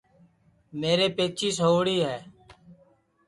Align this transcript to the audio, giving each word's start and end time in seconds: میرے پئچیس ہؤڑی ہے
میرے 0.79 1.07
پئچیس 1.15 1.57
ہؤڑی 1.65 1.97
ہے 2.07 2.17